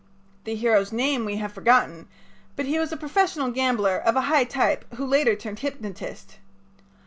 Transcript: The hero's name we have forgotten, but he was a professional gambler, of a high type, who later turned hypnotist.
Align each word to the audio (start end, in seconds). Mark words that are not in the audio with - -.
The 0.45 0.55
hero's 0.55 0.91
name 0.91 1.25
we 1.25 1.35
have 1.35 1.53
forgotten, 1.53 2.07
but 2.55 2.65
he 2.65 2.79
was 2.79 2.91
a 2.91 2.97
professional 2.97 3.51
gambler, 3.51 3.99
of 3.99 4.15
a 4.15 4.21
high 4.21 4.45
type, 4.45 4.91
who 4.95 5.05
later 5.05 5.35
turned 5.35 5.59
hypnotist. 5.59 6.37